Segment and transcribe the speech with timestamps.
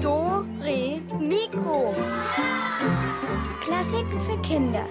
[0.00, 1.92] Do, Re, Mikro.
[3.60, 4.86] Klassiken für Kinder.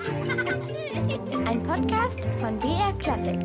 [1.47, 3.39] Ein Podcast von BR Klassik.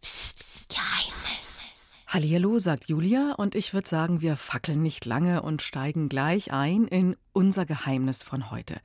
[0.00, 1.64] Psst, psst, Geheimnis.
[2.08, 6.88] Hallihallo, sagt Julia, und ich würde sagen, wir fackeln nicht lange und steigen gleich ein
[6.88, 8.80] in unser Geheimnis von heute.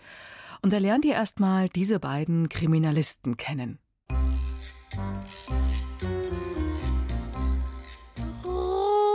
[0.62, 3.80] Und da lernt ihr erstmal diese beiden Kriminalisten kennen.
[8.44, 9.06] Rosarot,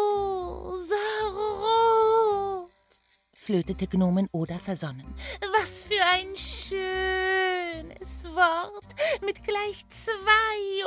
[3.35, 5.15] flötete Gnomen Oda versonnen.
[5.61, 8.87] Was für ein schönes Wort
[9.23, 10.87] mit gleich zwei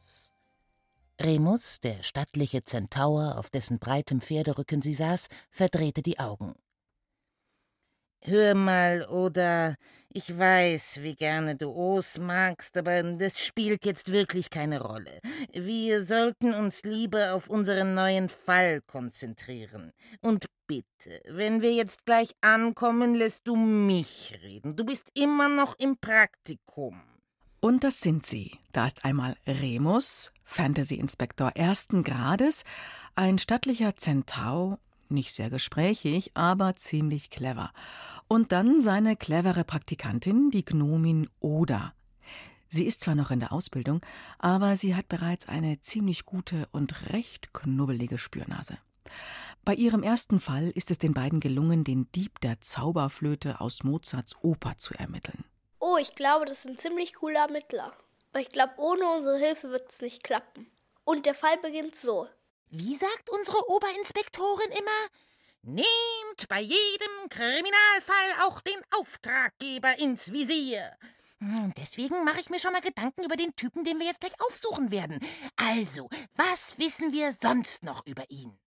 [0.00, 0.32] O's.
[1.20, 6.56] Remus, der stattliche Zentaur, auf dessen breitem Pferderücken sie saß, verdrehte die Augen.
[8.24, 9.74] Hör mal, Oda,
[10.12, 15.18] ich weiß, wie gerne du Os magst, aber das spielt jetzt wirklich keine Rolle.
[15.52, 19.90] Wir sollten uns lieber auf unseren neuen Fall konzentrieren.
[20.20, 24.76] Und bitte, wenn wir jetzt gleich ankommen, lässt du mich reden.
[24.76, 27.02] Du bist immer noch im Praktikum.
[27.58, 28.52] Und das sind sie.
[28.72, 32.62] Da ist einmal Remus, Fantasy-Inspektor ersten Grades,
[33.16, 34.78] ein stattlicher Zentaur,
[35.12, 37.72] nicht sehr gesprächig, aber ziemlich clever.
[38.28, 41.94] Und dann seine clevere Praktikantin, die Gnomin Oda.
[42.68, 44.00] Sie ist zwar noch in der Ausbildung,
[44.38, 48.78] aber sie hat bereits eine ziemlich gute und recht knubbelige Spürnase.
[49.64, 54.36] Bei ihrem ersten Fall ist es den beiden gelungen, den Dieb der Zauberflöte aus Mozarts
[54.42, 55.44] Oper zu ermitteln.
[55.78, 57.92] Oh, ich glaube, das ist ein ziemlich cooler Ermittler.
[58.32, 60.66] Aber ich glaube, ohne unsere Hilfe wird es nicht klappen.
[61.04, 62.26] Und der Fall beginnt so.
[62.74, 65.08] Wie sagt unsere Oberinspektorin immer?
[65.60, 70.96] Nehmt bei jedem Kriminalfall auch den Auftraggeber ins Visier.
[71.40, 74.32] Hm, Deswegen mache ich mir schon mal Gedanken über den Typen, den wir jetzt gleich
[74.40, 75.20] aufsuchen werden.
[75.56, 78.58] Also, was wissen wir sonst noch über ihn?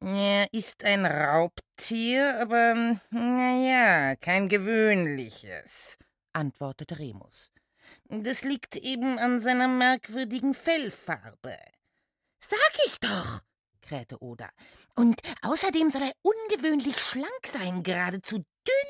[0.00, 5.96] Er ist ein Raubtier, aber naja, kein gewöhnliches,
[6.34, 7.52] antwortete Remus.
[8.10, 11.56] Das liegt eben an seiner merkwürdigen Fellfarbe.
[12.48, 13.40] Sag ich doch,
[13.80, 14.48] krähte Oda.
[14.94, 18.44] Und außerdem soll er ungewöhnlich schlank sein, geradezu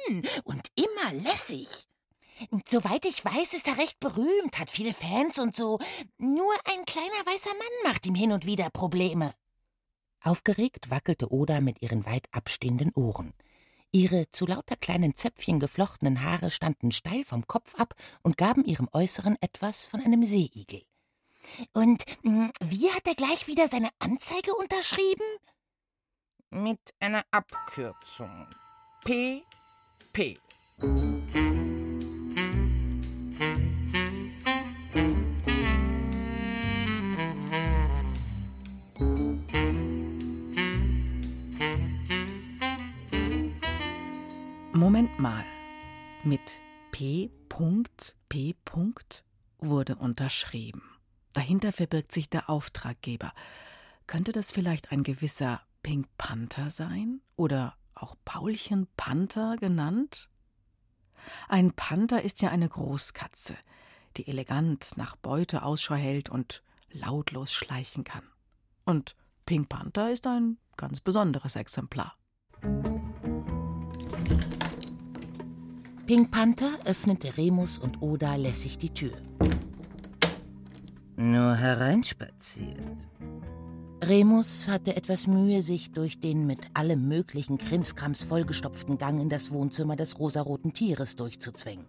[0.08, 1.86] dünn und immer lässig.
[2.68, 5.78] Soweit ich weiß, ist er recht berühmt, hat viele Fans und so.
[6.18, 9.32] Nur ein kleiner weißer Mann macht ihm hin und wieder Probleme.
[10.20, 13.32] Aufgeregt wackelte Oda mit ihren weit abstehenden Ohren.
[13.90, 18.88] Ihre zu lauter kleinen Zöpfchen geflochtenen Haare standen steil vom Kopf ab und gaben ihrem
[18.92, 20.82] Äußeren etwas von einem Seeigel.
[21.72, 25.24] Und mh, wie hat er gleich wieder seine Anzeige unterschrieben?
[26.50, 28.46] Mit einer Abkürzung.
[29.04, 29.42] P.
[30.12, 30.38] P.
[44.72, 45.44] Moment mal.
[46.24, 46.58] Mit
[46.90, 47.30] P.
[48.28, 48.54] P.
[49.58, 50.95] wurde unterschrieben.
[51.36, 53.34] Dahinter verbirgt sich der Auftraggeber.
[54.06, 57.20] Könnte das vielleicht ein gewisser Pink Panther sein?
[57.36, 60.30] Oder auch Paulchen Panther genannt?
[61.46, 63.54] Ein Panther ist ja eine Großkatze,
[64.16, 68.24] die elegant nach Beute Ausschau hält und lautlos schleichen kann.
[68.86, 69.14] Und
[69.44, 72.16] Pink Panther ist ein ganz besonderes Exemplar.
[76.06, 79.12] Pink Panther öffnete Remus und Oda lässig die Tür.
[81.16, 83.08] Nur hereinspaziert.
[84.02, 89.50] Remus hatte etwas Mühe, sich durch den mit allem möglichen Krimskrams vollgestopften Gang in das
[89.50, 91.86] Wohnzimmer des rosaroten Tieres durchzuzwängen.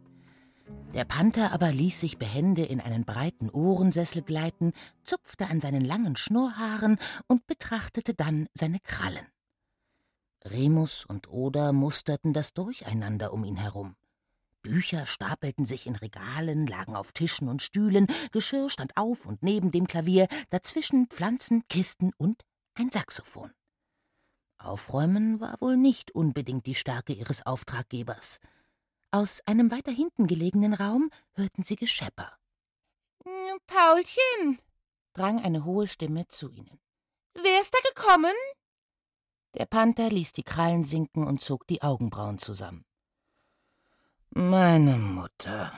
[0.93, 4.71] Der Panther aber ließ sich behende in einen breiten Ohrensessel gleiten,
[5.03, 9.27] zupfte an seinen langen Schnurrhaaren und betrachtete dann seine Krallen.
[10.45, 13.95] Remus und Oda musterten das Durcheinander um ihn herum.
[14.61, 19.71] Bücher stapelten sich in Regalen, lagen auf Tischen und Stühlen, Geschirr stand auf und neben
[19.71, 22.43] dem Klavier, dazwischen Pflanzen, Kisten und
[22.75, 23.51] ein Saxophon.
[24.57, 28.39] Aufräumen war wohl nicht unbedingt die Stärke ihres Auftraggebers.
[29.11, 32.37] Aus einem weiter hinten gelegenen Raum hörten sie Geschepper.
[33.67, 34.59] Paulchen,
[35.13, 36.79] drang eine hohe Stimme zu ihnen.
[37.33, 38.33] wer ist da gekommen?
[39.55, 42.85] Der Panther ließ die Krallen sinken und zog die Augenbrauen zusammen.
[44.39, 45.71] Meine Mutter.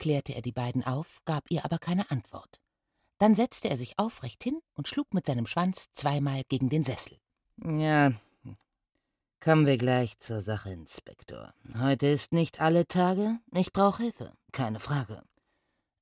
[0.00, 2.60] klärte er die beiden auf, gab ihr aber keine Antwort.
[3.18, 7.16] Dann setzte er sich aufrecht hin und schlug mit seinem Schwanz zweimal gegen den Sessel.
[7.64, 8.10] Ja,
[9.38, 11.54] kommen wir gleich zur Sache, Inspektor.
[11.78, 13.38] Heute ist nicht alle Tage.
[13.54, 15.22] Ich brauche Hilfe, keine Frage.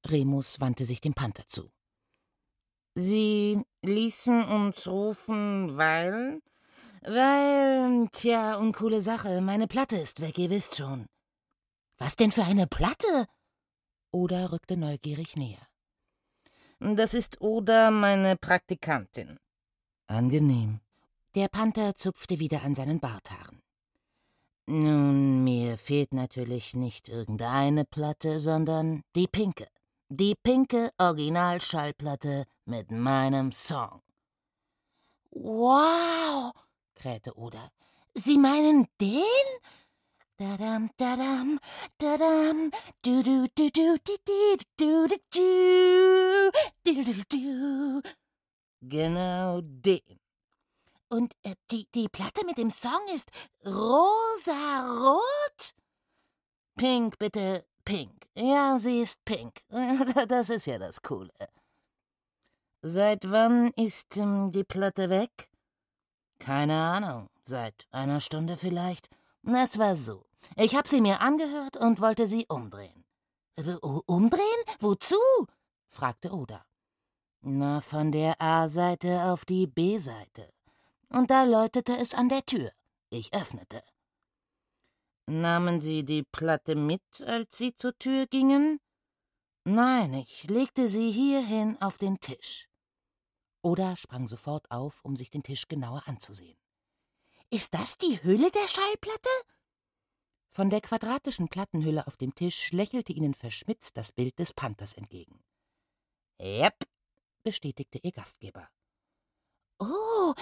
[0.06, 1.70] Remus wandte sich dem Panther zu.
[2.94, 6.40] Sie ließen uns rufen, weil.
[7.02, 11.08] Weil, tja, uncoole Sache, meine Platte ist weg, ihr wisst schon.
[11.98, 13.26] Was denn für eine Platte?
[14.10, 15.66] Oda rückte neugierig näher.
[16.80, 19.38] Das ist Oda, meine Praktikantin.
[20.06, 20.80] Angenehm.
[21.34, 23.62] Der Panther zupfte wieder an seinen Barthaaren.
[24.66, 29.68] Nun, mir fehlt natürlich nicht irgendeine Platte, sondern die pinke.
[30.08, 34.00] Die pinke Originalschallplatte mit meinem Song.
[35.30, 36.52] Wow,
[36.94, 37.70] krähte Oda.
[38.14, 39.22] Sie meinen den?
[40.36, 41.60] Dadam, dadam,
[41.96, 42.72] dadam,
[43.02, 46.50] du du du du di di du du du,
[46.84, 48.02] du du du.
[48.82, 50.18] Genau den.
[51.08, 53.30] Und äh, die, die Platte mit dem Song ist
[53.64, 55.22] rosa-rot?
[56.76, 58.26] Pink, bitte, pink.
[58.34, 59.62] Ja, sie ist pink.
[60.28, 61.30] Das ist ja das Coole.
[62.82, 65.48] Seit wann ist ähm, die Platte weg?
[66.40, 67.30] Keine Ahnung.
[67.44, 69.08] Seit einer Stunde vielleicht.
[69.46, 70.23] Es war so.
[70.56, 73.04] Ich habe sie mir angehört und wollte sie umdrehen.
[73.56, 73.74] Äh,
[74.06, 74.64] umdrehen?
[74.80, 75.16] Wozu?
[75.88, 76.64] fragte Oda.
[77.40, 80.52] Na, von der A-Seite auf die B-Seite.
[81.08, 82.72] Und da läutete es an der Tür.
[83.10, 83.82] Ich öffnete.
[85.26, 88.80] Nahmen Sie die Platte mit, als Sie zur Tür gingen?
[89.64, 92.68] Nein, ich legte sie hierhin auf den Tisch.
[93.62, 96.58] Oda sprang sofort auf, um sich den Tisch genauer anzusehen.
[97.48, 99.30] Ist das die Hülle der Schallplatte?
[100.54, 105.42] Von der quadratischen Plattenhülle auf dem Tisch lächelte ihnen verschmitzt das Bild des Panthers entgegen.
[106.40, 106.84] Yep,
[107.42, 108.68] bestätigte ihr Gastgeber.
[109.80, 110.32] Oh,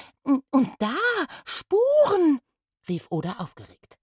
[0.51, 0.99] und da
[1.47, 2.41] Spuren,
[2.89, 3.99] rief Oda aufgeregt.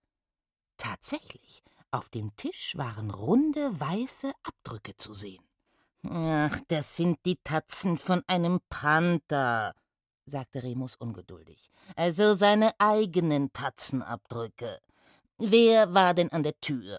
[0.78, 1.62] Tatsächlich,
[1.92, 5.48] auf dem Tisch waren runde weiße Abdrücke zu sehen.
[6.10, 9.76] Ach, das sind die Tatzen von einem Panther,
[10.26, 11.70] sagte Remus ungeduldig.
[11.96, 14.80] Also seine eigenen Tatzenabdrücke.
[15.40, 16.98] Wer war denn an der Tür?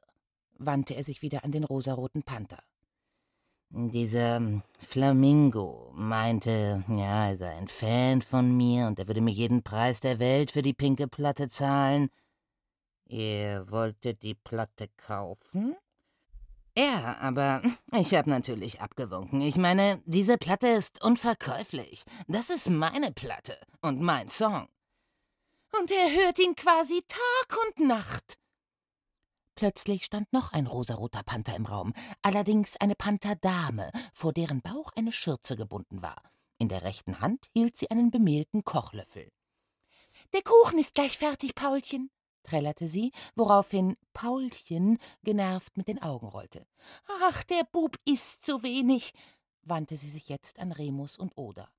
[0.62, 2.62] wandte er sich wieder an den rosaroten Panther.
[3.70, 9.62] Dieser Flamingo meinte, ja, er sei ein Fan von mir und er würde mir jeden
[9.62, 12.10] Preis der Welt für die pinke Platte zahlen.
[13.06, 15.76] Ihr wolltet die Platte kaufen?
[16.76, 19.40] Ja, aber ich habe natürlich abgewunken.
[19.40, 22.04] Ich meine, diese Platte ist unverkäuflich.
[22.26, 24.68] Das ist meine Platte und mein Song.
[25.78, 28.38] Und er hört ihn quasi Tag und Nacht.
[29.54, 35.12] Plötzlich stand noch ein rosaroter Panther im Raum, allerdings eine Pantherdame, vor deren Bauch eine
[35.12, 36.30] Schürze gebunden war.
[36.58, 39.30] In der rechten Hand hielt sie einen bemehlten Kochlöffel.
[40.32, 42.10] Der Kuchen ist gleich fertig, Paulchen,
[42.42, 46.66] trällerte sie, woraufhin Paulchen genervt mit den Augen rollte.
[47.22, 49.12] Ach, der Bub isst so wenig,
[49.62, 51.70] wandte sie sich jetzt an Remus und Oda.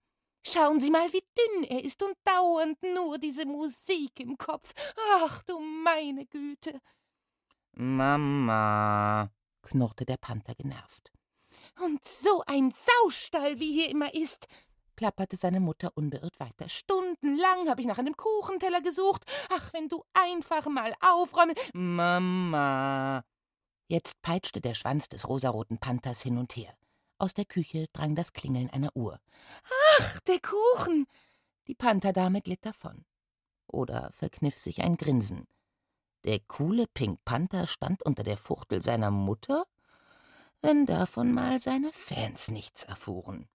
[0.46, 4.74] Schauen Sie mal, wie dünn er ist und dauernd nur diese Musik im Kopf.
[5.16, 6.82] Ach du meine Güte.
[7.74, 9.30] Mama,
[9.62, 11.12] knurrte der Panther genervt.
[11.84, 14.48] Und so ein Saustall, wie hier immer ist,
[14.96, 16.68] plapperte seine Mutter unbeirrt weiter.
[16.70, 19.24] Stundenlang habe ich nach einem Kuchenteller gesucht.
[19.52, 21.56] Ach, wenn du einfach mal aufräumen.
[21.74, 23.24] Mama.
[23.88, 26.76] Jetzt peitschte der Schwanz des rosaroten Panthers hin und her.
[27.22, 29.20] Aus der Küche drang das Klingeln einer Uhr.
[30.00, 31.06] Ach, der Kuchen!
[31.68, 33.06] Die Pantherdame glitt davon.
[33.68, 35.48] Oder verkniff sich ein Grinsen.
[36.24, 39.66] Der coole Pink Panther stand unter der Fuchtel seiner Mutter?
[40.64, 43.48] Wenn davon mal seine Fans nichts erfuhren.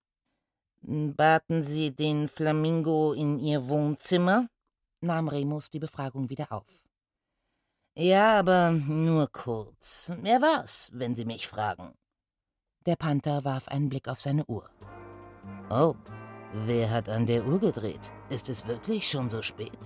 [0.82, 4.48] Baten Sie den Flamingo in Ihr Wohnzimmer?
[5.00, 6.86] nahm Remus die Befragung wieder auf.
[7.96, 10.12] Ja, aber nur kurz.
[10.22, 11.96] Er war's, wenn Sie mich fragen.
[12.86, 14.70] Der Panther warf einen Blick auf seine Uhr.
[15.70, 15.94] Oh,
[16.52, 18.12] wer hat an der Uhr gedreht?
[18.30, 19.76] Ist es wirklich schon so spät?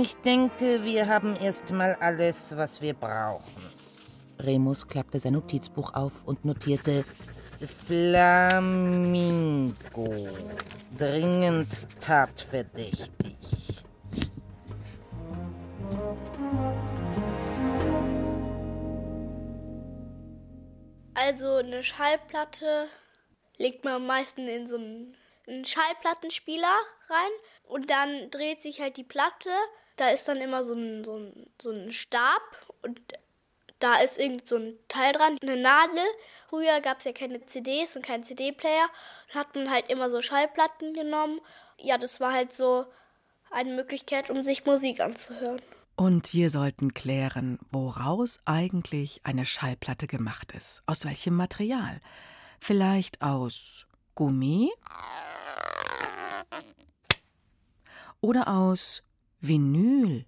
[0.00, 3.62] Ich denke, wir haben erstmal alles, was wir brauchen.
[4.38, 7.06] Remus klappte sein Notizbuch auf und notierte
[7.86, 9.74] Flamingo.
[10.98, 13.65] Dringend tatverdächtig.
[21.36, 22.88] Also eine Schallplatte
[23.58, 25.14] legt man am meisten in so einen,
[25.46, 26.74] einen Schallplattenspieler
[27.10, 27.30] rein
[27.68, 29.50] und dann dreht sich halt die Platte.
[29.96, 32.40] Da ist dann immer so ein, so ein, so ein Stab
[32.80, 32.98] und
[33.80, 36.06] da ist irgend so ein Teil dran, eine Nadel.
[36.48, 38.88] Früher gab es ja keine CDs und keinen CD-Player.
[39.34, 41.42] Da hat man halt immer so Schallplatten genommen.
[41.76, 42.86] Ja, das war halt so
[43.50, 45.60] eine Möglichkeit, um sich Musik anzuhören.
[45.98, 50.82] Und wir sollten klären, woraus eigentlich eine Schallplatte gemacht ist.
[50.84, 52.02] Aus welchem Material?
[52.60, 54.70] Vielleicht aus Gummi?
[58.20, 59.02] Oder aus
[59.40, 60.26] Vinyl?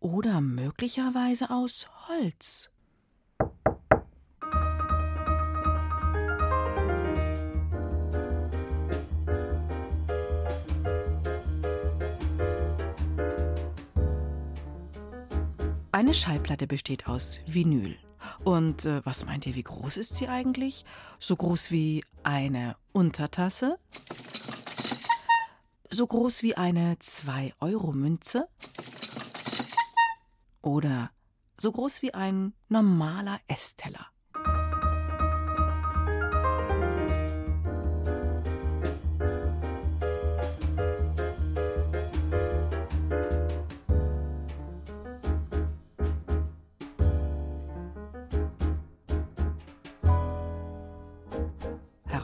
[0.00, 2.71] Oder möglicherweise aus Holz?
[16.02, 17.96] Eine Schallplatte besteht aus Vinyl.
[18.42, 20.84] Und äh, was meint ihr, wie groß ist sie eigentlich?
[21.20, 23.78] So groß wie eine Untertasse?
[25.88, 28.48] So groß wie eine 2-Euro-Münze?
[30.60, 31.12] Oder
[31.56, 34.11] so groß wie ein normaler Essteller?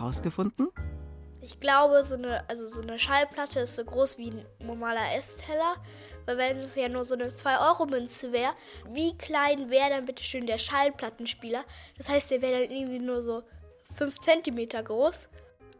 [0.08, 0.68] Herausgefunden?
[1.40, 5.76] Ich glaube, so eine, also so eine Schallplatte ist so groß wie ein normaler Essteller.
[6.26, 8.52] Weil wenn es ja nur so eine 2-Euro-Münze wäre,
[8.90, 11.64] wie klein wäre dann bitte schön der Schallplattenspieler?
[11.96, 13.42] Das heißt, der wäre dann irgendwie nur so
[13.96, 15.28] 5 cm groß.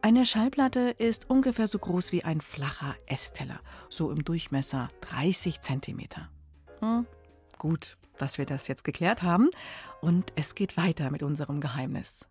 [0.01, 3.59] Eine Schallplatte ist ungefähr so groß wie ein flacher Essteller,
[3.89, 6.07] so im Durchmesser 30 cm.
[6.79, 7.05] Hm,
[7.57, 9.49] gut, dass wir das jetzt geklärt haben.
[10.01, 12.25] Und es geht weiter mit unserem Geheimnis.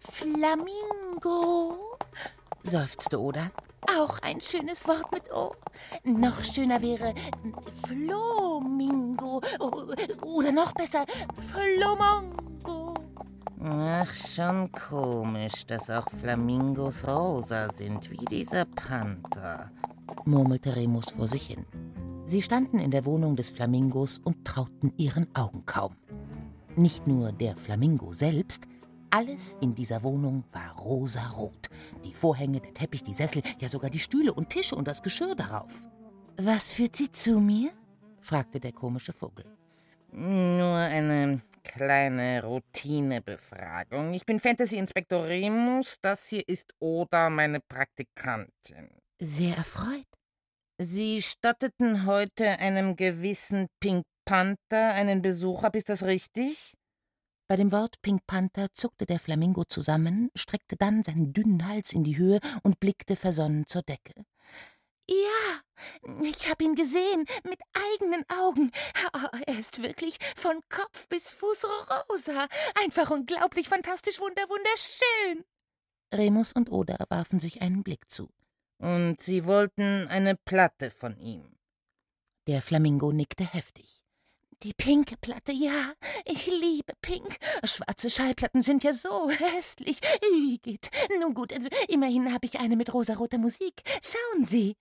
[0.00, 1.96] Flamingo,
[2.62, 3.50] seufzte Oda.
[3.98, 5.54] Auch ein schönes Wort mit O.
[6.04, 7.14] Noch schöner wäre
[7.86, 9.40] Flomingo.
[10.22, 11.04] Oder noch besser
[11.48, 12.94] Flomongo.
[13.62, 19.70] Ach, schon komisch, dass auch Flamingos rosa sind, wie dieser Panther,
[20.24, 21.66] murmelte Remus vor sich hin.
[22.24, 25.96] Sie standen in der Wohnung des Flamingos und trauten ihren Augen kaum.
[26.80, 28.62] Nicht nur der Flamingo selbst,
[29.10, 31.68] alles in dieser Wohnung war rosarot.
[32.02, 35.34] Die Vorhänge, der Teppich, die Sessel, ja sogar die Stühle und Tische und das Geschirr
[35.34, 35.86] darauf.
[36.38, 37.70] Was führt Sie zu mir?
[38.22, 39.44] fragte der komische Vogel.
[40.12, 44.14] Nur eine kleine Routinebefragung.
[44.14, 45.98] Ich bin Fantasy-Inspektor Remus.
[46.00, 48.88] Das hier ist Oda, meine Praktikantin.
[49.20, 50.06] Sehr erfreut.
[50.78, 56.74] Sie statteten heute einem gewissen Pink Panther einen Besuch ab, ist das richtig?
[57.48, 62.04] Bei dem Wort Pink Panther zuckte der Flamingo zusammen, streckte dann seinen dünnen Hals in
[62.04, 64.14] die Höhe und blickte versonnen zur Decke.
[65.08, 65.60] Ja,
[66.22, 68.70] ich habe ihn gesehen, mit eigenen Augen.
[69.12, 71.66] Oh, er ist wirklich von Kopf bis Fuß
[72.08, 72.46] rosa.
[72.84, 75.44] Einfach unglaublich fantastisch, wunder, wunderschön.
[76.14, 78.30] Remus und Oda warfen sich einen Blick zu.
[78.78, 81.56] Und sie wollten eine Platte von ihm.
[82.46, 83.99] Der Flamingo nickte heftig.
[84.62, 85.94] Die pinke Platte, ja.
[86.26, 87.38] Ich liebe pink.
[87.64, 90.00] Schwarze Schallplatten sind ja so hässlich.
[90.34, 90.90] Igitt.
[91.18, 93.82] Nun gut, also immerhin habe ich eine mit rosaroter Musik.
[94.02, 94.76] Schauen Sie.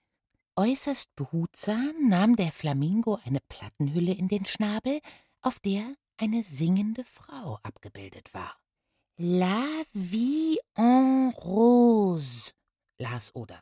[0.58, 5.00] Äußerst behutsam nahm der Flamingo eine Plattenhülle in den Schnabel,
[5.42, 8.60] auf der eine singende Frau abgebildet war.
[9.16, 12.52] La vie en rose,
[12.98, 13.62] las Oda.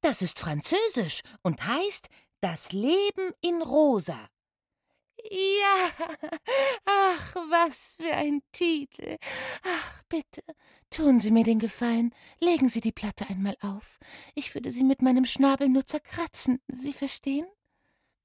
[0.00, 2.08] Das ist französisch und heißt
[2.40, 4.18] das Leben in rosa.
[5.30, 5.90] Ja,
[6.84, 9.16] ach, was für ein Titel.
[9.64, 10.42] Ach, bitte,
[10.90, 13.98] tun Sie mir den Gefallen, legen Sie die Platte einmal auf.
[14.34, 17.46] Ich würde sie mit meinem Schnabel nur zerkratzen, Sie verstehen?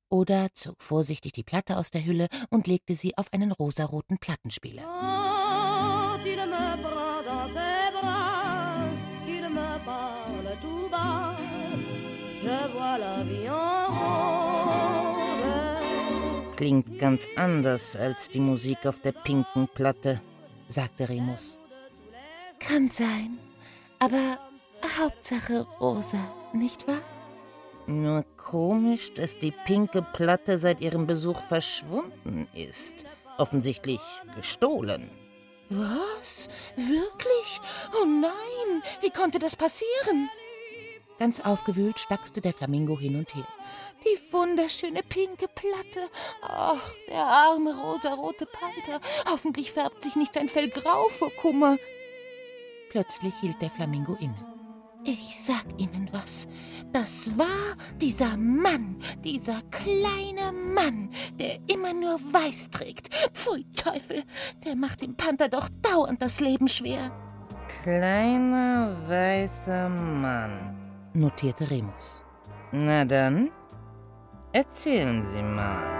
[0.09, 5.30] Oda zog vorsichtig die Platte aus der Hülle und legte sie auf einen rosaroten Plattenspieler.
[16.61, 20.21] Klingt ganz anders als die Musik auf der pinken Platte,
[20.67, 21.57] sagte Remus.
[22.59, 23.39] Kann sein,
[23.97, 24.37] aber
[24.99, 26.19] Hauptsache rosa,
[26.53, 27.01] nicht wahr?
[27.87, 33.05] Nur komisch, dass die pinke Platte seit ihrem Besuch verschwunden ist.
[33.39, 34.01] Offensichtlich
[34.35, 35.09] gestohlen.
[35.71, 36.47] Was?
[36.75, 37.59] Wirklich?
[37.99, 40.29] Oh nein, wie konnte das passieren?
[41.21, 43.45] Ganz aufgewühlt stackste der Flamingo hin und her.
[44.03, 46.09] Die wunderschöne pinke Platte.
[46.41, 48.99] Ach, der arme rosarote Panther.
[49.29, 51.77] Hoffentlich färbt sich nicht sein Fell grau vor Kummer.
[52.89, 54.33] Plötzlich hielt der Flamingo inne.
[55.03, 56.47] Ich sag Ihnen was.
[56.91, 63.13] Das war dieser Mann, dieser kleine Mann, der immer nur weiß trägt.
[63.31, 64.23] Pfui Teufel,
[64.65, 67.11] der macht dem Panther doch dauernd das Leben schwer.
[67.83, 70.80] kleiner weißer Mann,
[71.13, 72.23] notierte Remus.
[72.71, 73.51] Na dann,
[74.53, 75.91] erzählen Sie mal.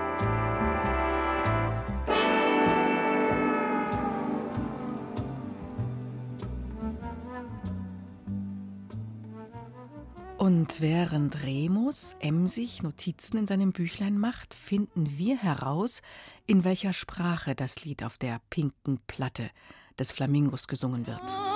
[10.37, 16.01] Und während Remus emsig Notizen in seinem Büchlein macht, finden wir heraus,
[16.47, 19.51] in welcher Sprache das Lied auf der pinken Platte
[19.99, 21.50] des Flamingos gesungen wird.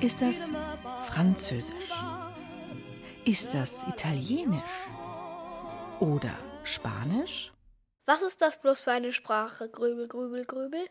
[0.00, 0.52] Ist das
[1.02, 1.90] Französisch?
[3.24, 4.62] Ist das Italienisch?
[5.98, 6.30] Oder
[6.62, 7.52] Spanisch?
[8.06, 9.68] Was ist das bloß für eine Sprache?
[9.68, 10.86] Grübel, grübel, grübel.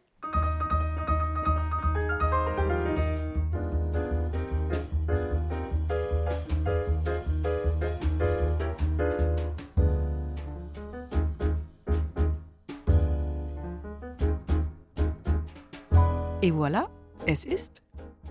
[16.42, 16.90] Et voilà,
[17.26, 17.87] es ist.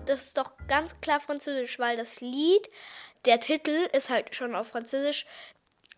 [0.07, 2.69] Das ist doch ganz klar Französisch, weil das Lied,
[3.25, 5.25] der Titel ist halt schon auf Französisch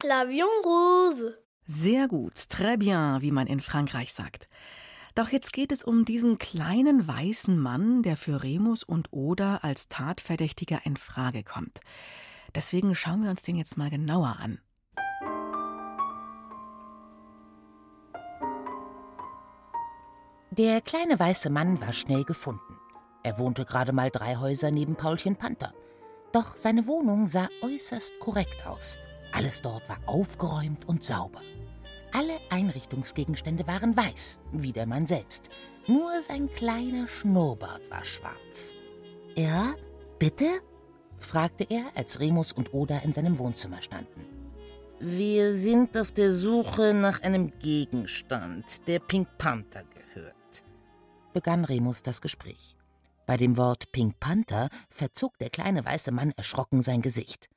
[0.02, 1.38] L'Avion Rose.
[1.68, 4.50] Sehr gut, très bien, wie man in Frankreich sagt.
[5.14, 9.90] Doch jetzt geht es um diesen kleinen weißen Mann, der für Remus und Oda als
[9.90, 11.80] Tatverdächtiger in Frage kommt.
[12.56, 14.60] Deswegen schauen wir uns den jetzt mal genauer an.
[20.52, 22.69] Der kleine weiße Mann war schnell gefunden.
[23.24, 25.74] Er wohnte gerade mal drei Häuser neben Paulchen Panther.
[26.32, 28.98] Doch seine Wohnung sah äußerst korrekt aus.
[29.34, 31.42] Alles dort war aufgeräumt und sauber.
[32.14, 35.50] Alle Einrichtungsgegenstände waren weiß, wie der Mann selbst.
[35.88, 38.74] Nur sein kleiner Schnurrbart war schwarz.
[39.36, 39.74] Ja,
[40.18, 40.48] bitte?
[41.20, 44.26] fragte er, als Remus und Oda in seinem Wohnzimmer standen.
[45.00, 50.00] Wir sind auf der Suche nach einem Gegenstand, der Pink Panther gehört
[51.34, 52.76] begann Remus das Gespräch.
[53.30, 57.48] Bei dem Wort Pink Panther verzog der kleine weiße Mann erschrocken sein Gesicht.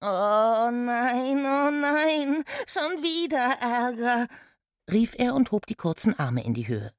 [0.00, 4.26] Oh nein, oh nein, schon wieder Ärger,
[4.90, 6.92] rief er und hob die kurzen Arme in die Höhe.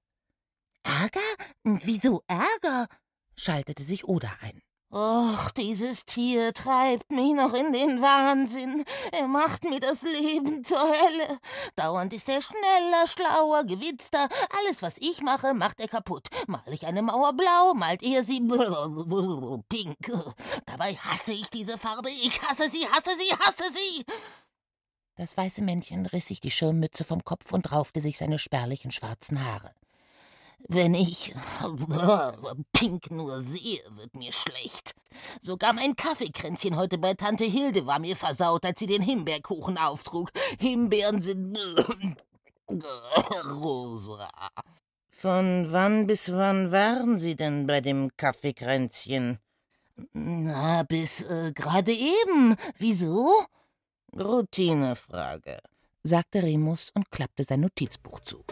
[0.84, 1.20] Ärger?
[1.66, 2.88] Wieso Ärger?
[3.36, 4.62] schaltete sich Oda ein.
[4.94, 8.84] Och, dieses Tier treibt mich noch in den Wahnsinn.
[9.14, 11.40] Er macht mir das Leben zur Hölle.
[11.78, 14.28] Dauernd ist er schneller, schlauer, gewitzter.
[14.60, 16.28] Alles, was ich mache, macht er kaputt.
[16.48, 18.42] Mal ich eine Mauer blau, malt er sie
[19.70, 20.12] pink.
[20.66, 22.10] Dabei hasse ich diese Farbe.
[22.10, 24.06] Ich hasse sie, hasse sie, hasse sie.
[25.16, 29.46] Das weiße Männchen riss sich die Schirmmütze vom Kopf und raufte sich seine spärlichen schwarzen
[29.46, 29.74] Haare.
[30.68, 31.34] Wenn ich
[32.74, 34.96] Pink nur sehe, wird mir schlecht.
[35.42, 40.32] Sogar mein Kaffeekränzchen heute bei Tante Hilde war mir versaut, als sie den Himbeerkuchen auftrug.
[40.60, 41.58] Himbeeren sind
[43.62, 44.30] rosa.
[45.10, 49.40] Von wann bis wann waren Sie denn bei dem Kaffeekränzchen?
[50.14, 52.56] Na, bis äh, gerade eben.
[52.78, 53.46] Wieso?
[54.18, 55.60] Routinefrage,
[56.04, 58.44] sagte Remus und klappte sein Notizbuch zu.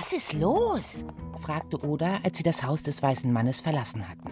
[0.00, 1.04] Was ist los?
[1.42, 4.30] fragte Oda, als sie das Haus des weißen Mannes verlassen hatten.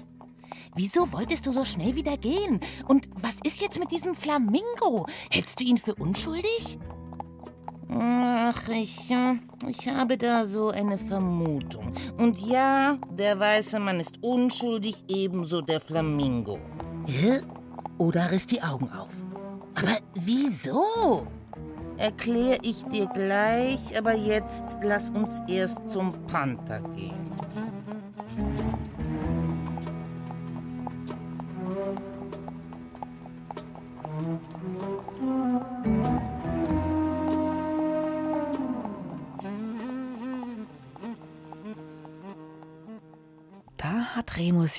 [0.74, 2.60] Wieso wolltest du so schnell wieder gehen?
[2.88, 5.04] Und was ist jetzt mit diesem Flamingo?
[5.30, 6.78] Hältst du ihn für unschuldig?
[7.90, 9.14] Ach, ich,
[9.68, 11.92] ich habe da so eine Vermutung.
[12.16, 16.58] Und ja, der weiße Mann ist unschuldig, ebenso der Flamingo.
[17.06, 17.40] Hä?
[17.98, 19.12] Oda riss die Augen auf.
[19.74, 21.26] Aber wieso?
[21.98, 27.32] Erkläre ich dir gleich, aber jetzt lass uns erst zum Panther gehen.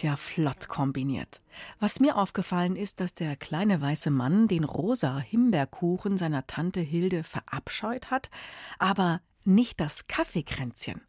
[0.02, 1.42] Ja flott kombiniert.
[1.80, 7.24] Was mir aufgefallen ist, dass der kleine weiße Mann den rosa Himbeerkuchen seiner Tante Hilde
[7.24, 8.30] verabscheut hat,
[8.78, 11.02] aber nicht das Kaffeekränzchen.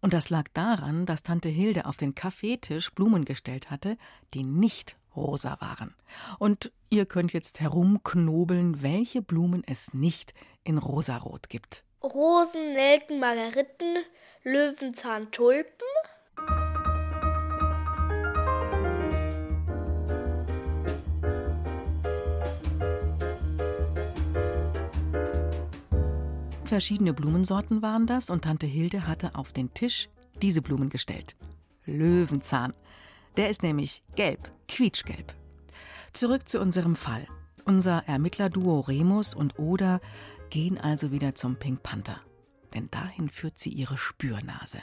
[0.00, 3.96] Und das lag daran, dass Tante Hilde auf den Kaffeetisch Blumen gestellt hatte,
[4.34, 5.94] die nicht rosa waren.
[6.38, 11.84] Und ihr könnt jetzt herumknobeln, welche Blumen es nicht in rosarot gibt.
[12.02, 13.98] Rosen, Nelken, Margeriten,
[14.44, 15.86] Löwenzahn, Tulpen,
[26.68, 30.10] Verschiedene Blumensorten waren das und Tante Hilde hatte auf den Tisch
[30.42, 31.34] diese Blumen gestellt.
[31.86, 32.74] Löwenzahn.
[33.38, 35.32] Der ist nämlich gelb, quietschgelb.
[36.12, 37.26] Zurück zu unserem Fall.
[37.64, 39.98] Unser Ermittlerduo Remus und Oda
[40.50, 42.20] gehen also wieder zum Pink Panther.
[42.74, 44.82] Denn dahin führt sie ihre Spürnase.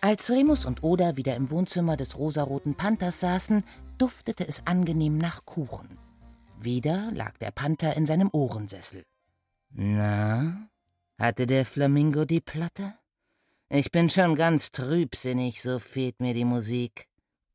[0.00, 3.64] Als Remus und Oda wieder im Wohnzimmer des rosaroten Panthers saßen,
[3.98, 5.98] duftete es angenehm nach Kuchen.
[6.60, 9.04] Wieder lag der Panther in seinem Ohrensessel.
[9.70, 10.68] Na,
[11.18, 12.94] hatte der Flamingo die Platte?
[13.68, 17.08] Ich bin schon ganz trübsinnig, so fehlt mir die Musik.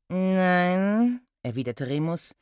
[0.08, 2.34] Nein, erwiderte Remus,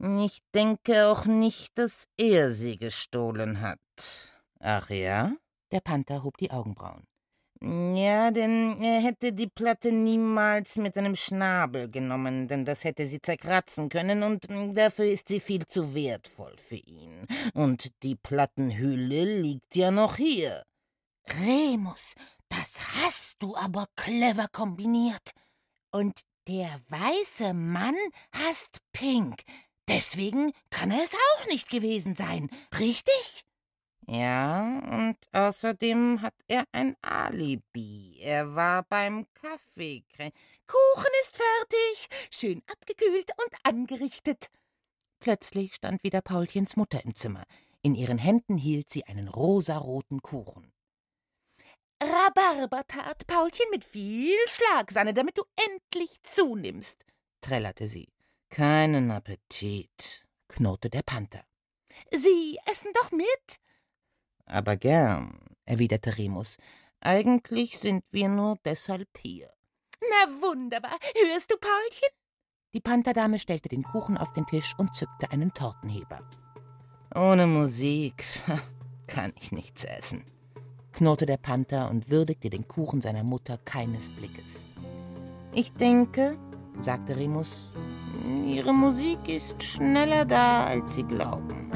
[0.00, 3.80] ich denke auch nicht, dass er sie gestohlen hat.
[4.60, 5.32] Ach ja?
[5.72, 7.02] Der Panther hob die Augenbrauen.
[7.60, 13.20] Ja, denn er hätte die Platte niemals mit einem Schnabel genommen, denn das hätte sie
[13.20, 17.26] zerkratzen können, und dafür ist sie viel zu wertvoll für ihn.
[17.54, 20.62] Und die Plattenhülle liegt ja noch hier.
[21.26, 22.14] Remus,
[22.48, 25.32] das hast du aber clever kombiniert.
[25.90, 27.96] Und der weiße Mann
[28.32, 29.42] hasst Pink.
[29.88, 33.47] Deswegen kann er es auch nicht gewesen sein, richtig?
[34.10, 38.18] Ja, und außerdem hat er ein Alibi.
[38.22, 40.02] Er war beim Kaffee.
[40.66, 44.48] Kuchen ist fertig, schön abgekühlt und angerichtet.
[45.20, 47.44] Plötzlich stand wieder Paulchens Mutter im Zimmer.
[47.82, 50.72] In ihren Händen hielt sie einen rosaroten Kuchen.
[52.02, 57.04] Rhabarbertart, Paulchen, mit viel Schlagsahne, damit du endlich zunimmst,
[57.42, 58.08] trällerte sie.
[58.48, 61.44] Keinen Appetit, knurrte der Panther.
[62.10, 63.58] Sie essen doch mit.
[64.48, 66.56] Aber gern, erwiderte Remus.
[67.00, 69.50] Eigentlich sind wir nur deshalb hier.
[70.00, 70.96] Na wunderbar.
[71.30, 72.08] Hörst du, Paulchen?
[72.74, 76.20] Die Pantherdame stellte den Kuchen auf den Tisch und zückte einen Tortenheber.
[77.14, 78.24] Ohne Musik
[79.06, 80.24] kann ich nichts essen,
[80.92, 84.68] knurrte der Panther und würdigte den Kuchen seiner Mutter keines Blickes.
[85.54, 86.36] Ich denke,
[86.78, 87.72] sagte Remus,
[88.46, 91.70] Ihre Musik ist schneller da, als Sie glauben.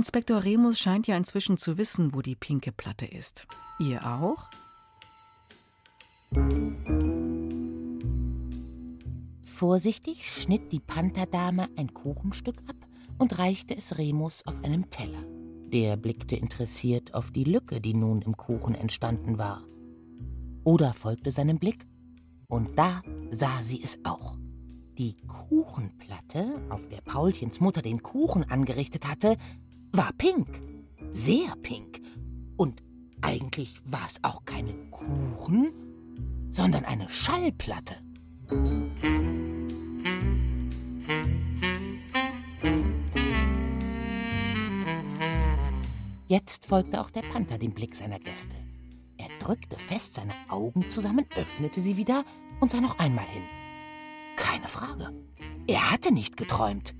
[0.00, 3.46] Inspektor Remus scheint ja inzwischen zu wissen, wo die pinke Platte ist.
[3.78, 4.48] Ihr auch?
[9.44, 12.76] Vorsichtig schnitt die Pantherdame ein Kuchenstück ab
[13.18, 15.22] und reichte es Remus auf einem Teller.
[15.70, 19.62] Der blickte interessiert auf die Lücke, die nun im Kuchen entstanden war.
[20.64, 21.86] Oder folgte seinem Blick,
[22.48, 24.38] und da sah sie es auch.
[24.96, 29.36] Die Kuchenplatte, auf der Paulchens Mutter den Kuchen angerichtet hatte,
[29.92, 30.48] war pink.
[31.10, 32.00] Sehr pink.
[32.56, 32.82] Und
[33.20, 35.70] eigentlich war es auch keine Kuchen,
[36.50, 37.96] sondern eine Schallplatte.
[46.28, 48.54] Jetzt folgte auch der Panther dem Blick seiner Gäste.
[49.16, 52.24] Er drückte fest seine Augen zusammen, öffnete sie wieder
[52.60, 53.42] und sah noch einmal hin.
[54.36, 55.12] Keine Frage.
[55.66, 56.94] Er hatte nicht geträumt.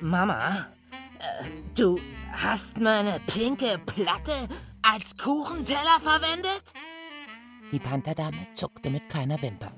[0.00, 0.66] Mama,
[1.76, 2.00] du
[2.32, 4.48] hast meine pinke Platte
[4.82, 6.72] als Kuchenteller verwendet?
[7.70, 9.72] Die Pantherdame zuckte mit keiner Wimper.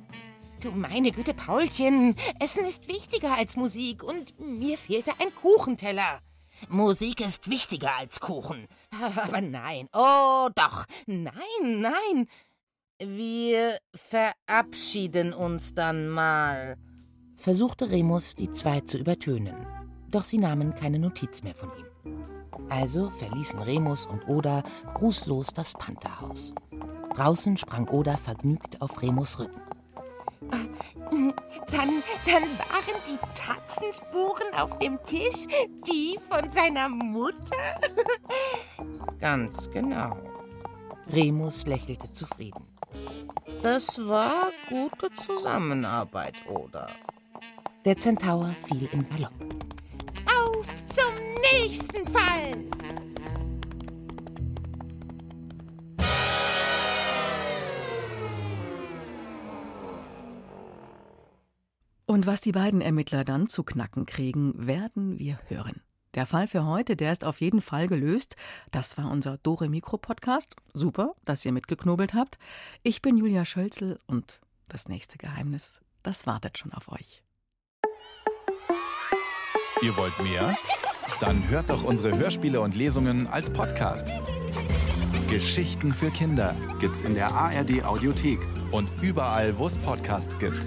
[0.61, 6.21] Du meine Güte, Paulchen, Essen ist wichtiger als Musik und mir fehlte ein Kuchenteller.
[6.69, 8.67] Musik ist wichtiger als Kuchen.
[9.03, 12.27] Aber nein, oh doch, nein, nein.
[12.99, 16.77] Wir verabschieden uns dann mal,
[17.37, 19.74] versuchte Remus, die zwei zu übertönen.
[20.15, 22.23] Doch sie nahmen keine Notiz mehr von ihm.
[22.69, 24.63] Also verließen Remus und Oda
[24.95, 26.55] grußlos das Pantherhaus.
[27.17, 29.61] Draußen sprang Oda vergnügt auf Remus Rücken.
[30.51, 31.91] Dann,
[32.27, 35.49] dann waren die Tatzenspuren auf dem Tisch
[35.85, 37.81] die von seiner Mutter?
[39.19, 40.17] Ganz genau.
[41.09, 42.65] Remus lächelte zufrieden.
[43.63, 46.87] Das war gute Zusammenarbeit, oder?
[47.85, 49.33] Der Zentaur fiel im Galopp.
[51.63, 52.53] Nächsten Fall!
[62.07, 65.81] Und was die beiden Ermittler dann zu knacken kriegen, werden wir hören.
[66.15, 68.37] Der Fall für heute, der ist auf jeden Fall gelöst.
[68.73, 70.57] Das war unser Dore Mikro Podcast.
[70.73, 72.39] Super, dass ihr mitgeknobelt habt.
[72.83, 77.23] Ich bin Julia Schölzel und das nächste Geheimnis, das wartet schon auf euch.
[79.83, 80.57] Ihr wollt mehr?
[81.21, 84.09] Dann hört doch unsere Hörspiele und Lesungen als Podcast.
[85.29, 88.41] Geschichten für Kinder gibt's in der ARD Audiothek
[88.71, 90.65] und überall, wo es Podcasts gibt.